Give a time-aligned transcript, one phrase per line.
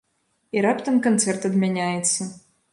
[0.57, 2.21] І раптам канцэрт адмяняецца.